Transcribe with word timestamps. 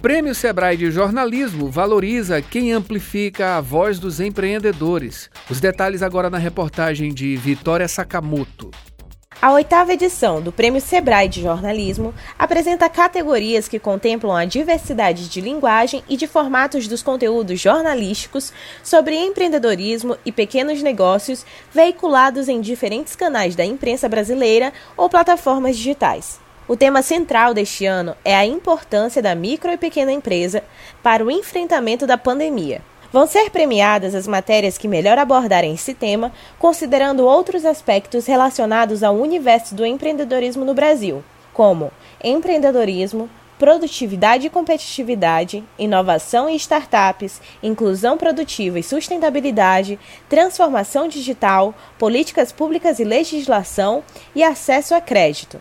Prêmio 0.00 0.34
Sebrae 0.34 0.78
de 0.78 0.90
Jornalismo 0.90 1.70
valoriza 1.70 2.40
quem 2.40 2.72
amplifica 2.72 3.58
a 3.58 3.60
voz 3.60 3.98
dos 3.98 4.18
empreendedores. 4.18 5.28
Os 5.50 5.60
detalhes 5.60 6.02
agora 6.02 6.30
na 6.30 6.38
reportagem 6.38 7.12
de 7.12 7.36
Vitória 7.36 7.86
Sakamoto. 7.86 8.70
A 9.42 9.52
oitava 9.52 9.92
edição 9.92 10.40
do 10.40 10.50
Prêmio 10.50 10.80
Sebrae 10.80 11.28
de 11.28 11.42
Jornalismo 11.42 12.14
apresenta 12.38 12.88
categorias 12.88 13.68
que 13.68 13.78
contemplam 13.78 14.34
a 14.34 14.46
diversidade 14.46 15.28
de 15.28 15.38
linguagem 15.38 16.02
e 16.08 16.16
de 16.16 16.26
formatos 16.26 16.88
dos 16.88 17.02
conteúdos 17.02 17.60
jornalísticos 17.60 18.54
sobre 18.82 19.14
empreendedorismo 19.14 20.16
e 20.24 20.32
pequenos 20.32 20.82
negócios 20.82 21.44
veiculados 21.74 22.48
em 22.48 22.62
diferentes 22.62 23.14
canais 23.14 23.54
da 23.54 23.66
imprensa 23.66 24.08
brasileira 24.08 24.72
ou 24.96 25.10
plataformas 25.10 25.76
digitais. 25.76 26.40
O 26.70 26.76
tema 26.76 27.02
central 27.02 27.52
deste 27.52 27.84
ano 27.84 28.14
é 28.24 28.32
a 28.32 28.46
importância 28.46 29.20
da 29.20 29.34
micro 29.34 29.72
e 29.72 29.76
pequena 29.76 30.12
empresa 30.12 30.62
para 31.02 31.24
o 31.24 31.28
enfrentamento 31.28 32.06
da 32.06 32.16
pandemia. 32.16 32.80
Vão 33.12 33.26
ser 33.26 33.50
premiadas 33.50 34.14
as 34.14 34.28
matérias 34.28 34.78
que 34.78 34.86
melhor 34.86 35.18
abordarem 35.18 35.74
esse 35.74 35.94
tema, 35.94 36.32
considerando 36.60 37.26
outros 37.26 37.64
aspectos 37.64 38.24
relacionados 38.24 39.02
ao 39.02 39.16
universo 39.16 39.74
do 39.74 39.84
empreendedorismo 39.84 40.64
no 40.64 40.72
Brasil, 40.72 41.24
como 41.52 41.90
empreendedorismo, 42.22 43.28
produtividade 43.58 44.46
e 44.46 44.50
competitividade, 44.50 45.64
inovação 45.76 46.48
e 46.48 46.54
startups, 46.54 47.40
inclusão 47.60 48.16
produtiva 48.16 48.78
e 48.78 48.84
sustentabilidade, 48.84 49.98
transformação 50.28 51.08
digital, 51.08 51.74
políticas 51.98 52.52
públicas 52.52 53.00
e 53.00 53.04
legislação 53.04 54.04
e 54.36 54.44
acesso 54.44 54.94
a 54.94 55.00
crédito. 55.00 55.60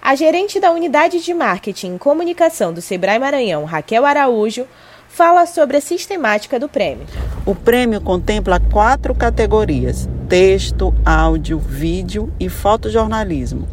A 0.00 0.14
gerente 0.14 0.58
da 0.60 0.70
Unidade 0.70 1.20
de 1.20 1.34
Marketing 1.34 1.96
e 1.96 1.98
Comunicação 1.98 2.72
do 2.72 2.80
Sebrae 2.80 3.18
Maranhão, 3.18 3.64
Raquel 3.64 4.06
Araújo, 4.06 4.64
fala 5.08 5.44
sobre 5.44 5.76
a 5.76 5.80
sistemática 5.80 6.58
do 6.58 6.68
prêmio. 6.68 7.06
O 7.44 7.54
prêmio 7.54 8.00
contempla 8.00 8.60
quatro 8.60 9.14
categorias: 9.14 10.08
texto, 10.28 10.94
áudio, 11.04 11.58
vídeo 11.58 12.32
e 12.38 12.48
fotojornalismo. 12.48 13.68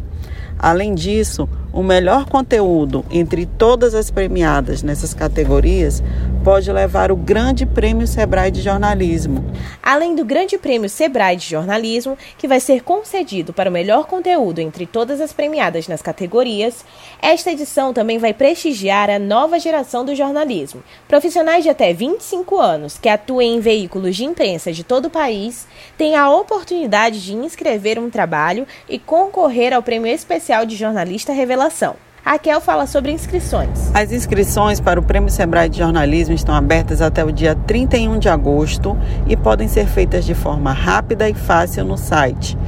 Além 0.58 0.94
disso, 0.94 1.48
o 1.72 1.82
melhor 1.82 2.24
conteúdo 2.24 3.04
entre 3.10 3.46
todas 3.46 3.94
as 3.94 4.10
premiadas 4.10 4.82
nessas 4.82 5.14
categorias 5.14 6.02
pode 6.46 6.70
levar 6.70 7.10
o 7.10 7.16
Grande 7.16 7.66
Prêmio 7.66 8.06
Sebrae 8.06 8.52
de 8.52 8.62
Jornalismo. 8.62 9.44
Além 9.82 10.14
do 10.14 10.24
Grande 10.24 10.56
Prêmio 10.56 10.88
Sebrae 10.88 11.34
de 11.34 11.44
Jornalismo, 11.44 12.16
que 12.38 12.46
vai 12.46 12.60
ser 12.60 12.84
concedido 12.84 13.52
para 13.52 13.68
o 13.68 13.72
melhor 13.72 14.06
conteúdo 14.06 14.60
entre 14.60 14.86
todas 14.86 15.20
as 15.20 15.32
premiadas 15.32 15.88
nas 15.88 16.00
categorias, 16.00 16.84
esta 17.20 17.50
edição 17.50 17.92
também 17.92 18.18
vai 18.18 18.32
prestigiar 18.32 19.10
a 19.10 19.18
nova 19.18 19.58
geração 19.58 20.04
do 20.04 20.14
jornalismo. 20.14 20.84
Profissionais 21.08 21.64
de 21.64 21.70
até 21.70 21.92
25 21.92 22.60
anos 22.60 22.96
que 22.96 23.08
atuem 23.08 23.56
em 23.56 23.60
veículos 23.60 24.14
de 24.14 24.24
imprensa 24.24 24.72
de 24.72 24.84
todo 24.84 25.06
o 25.06 25.10
país 25.10 25.66
têm 25.98 26.14
a 26.14 26.30
oportunidade 26.30 27.24
de 27.24 27.34
inscrever 27.34 27.98
um 27.98 28.08
trabalho 28.08 28.68
e 28.88 29.00
concorrer 29.00 29.74
ao 29.74 29.82
Prêmio 29.82 30.06
Especial 30.12 30.64
de 30.64 30.76
Jornalista 30.76 31.32
Revelação. 31.32 32.05
Raquel 32.26 32.60
fala 32.60 32.86
sobre 32.88 33.12
inscrições. 33.12 33.88
As 33.94 34.10
inscrições 34.10 34.80
para 34.80 34.98
o 34.98 35.02
Prêmio 35.02 35.30
Sebrae 35.30 35.68
de 35.68 35.78
Jornalismo 35.78 36.34
estão 36.34 36.56
abertas 36.56 37.00
até 37.00 37.24
o 37.24 37.30
dia 37.30 37.54
31 37.54 38.18
de 38.18 38.28
agosto 38.28 38.98
e 39.28 39.36
podem 39.36 39.68
ser 39.68 39.86
feitas 39.86 40.24
de 40.24 40.34
forma 40.34 40.72
rápida 40.72 41.28
e 41.28 41.34
fácil 41.34 41.84
no 41.84 41.96
site 41.96 42.58